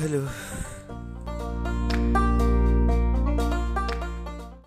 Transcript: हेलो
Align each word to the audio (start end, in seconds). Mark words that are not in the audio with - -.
हेलो 0.00 0.20